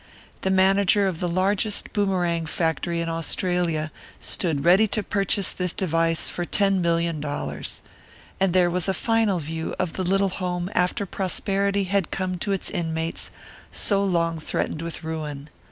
[0.41, 6.27] The manager of the largest boomerang factory in Australia stood ready to purchase this device
[6.27, 7.81] for ten million dollars.
[8.39, 12.51] And there was a final view of the little home after prosperity had come to
[12.51, 13.29] its inmates
[13.71, 15.51] so long threatened with ruin.